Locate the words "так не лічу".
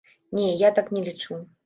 0.79-1.39